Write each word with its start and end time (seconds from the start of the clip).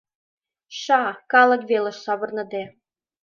—Ша!— 0.81 1.01
калык 1.31 1.61
велыш 1.69 1.97
савырныде. 2.05 2.63